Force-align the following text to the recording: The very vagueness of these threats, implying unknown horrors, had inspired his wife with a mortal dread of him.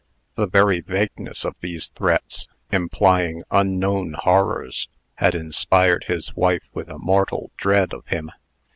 The 0.33 0.47
very 0.47 0.79
vagueness 0.81 1.45
of 1.45 1.59
these 1.59 1.89
threats, 1.89 2.47
implying 2.71 3.43
unknown 3.51 4.13
horrors, 4.13 4.89
had 5.17 5.35
inspired 5.35 6.05
his 6.05 6.35
wife 6.35 6.67
with 6.73 6.89
a 6.89 6.97
mortal 6.97 7.51
dread 7.55 7.93
of 7.93 8.07
him. 8.07 8.31